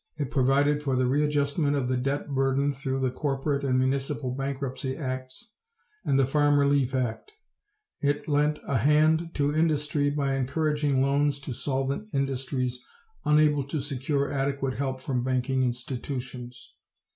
It 0.17 0.31
provided 0.31 0.81
for 0.81 0.95
the 0.95 1.05
readjustment 1.05 1.75
of 1.75 1.87
the 1.87 1.95
debt 1.95 2.27
burden 2.33 2.73
through 2.73 3.01
the 3.01 3.11
corporate 3.11 3.63
and 3.63 3.77
municipal 3.77 4.33
bankruptcy 4.33 4.97
acts 4.97 5.53
and 6.03 6.17
the 6.17 6.25
Farm 6.25 6.57
Relief 6.57 6.95
Act. 6.95 7.31
It 8.01 8.27
lent 8.27 8.57
a 8.67 8.79
hand 8.79 9.29
to 9.35 9.55
industry 9.55 10.09
by 10.09 10.35
encouraging 10.37 11.03
loans 11.03 11.39
to 11.41 11.53
solvent 11.53 12.09
industries 12.15 12.83
unable 13.25 13.63
to 13.67 13.79
secure 13.79 14.33
adequate 14.33 14.73
help 14.73 15.01
from 15.01 15.23
banking 15.23 15.61
institutions. 15.61 16.73